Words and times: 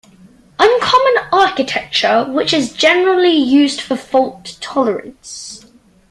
Uncommon 0.57 1.29
architecture 1.31 2.25
which 2.27 2.53
is 2.55 2.73
generally 2.73 3.37
used 3.37 3.79
for 3.81 3.95
fault 3.95 4.57
tolerance. 4.59 5.67